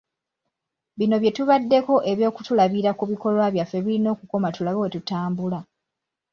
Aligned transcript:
Bino 0.97 1.15
bye 1.21 1.31
tubaddeko 1.37 1.95
eby'okutulabira 2.11 2.91
ku 2.97 3.03
bikolwa 3.11 3.45
byaffe 3.53 3.77
birina 3.85 4.09
okukoma 4.15 4.47
tulabe 4.55 4.77
bwetutambula. 4.79 5.59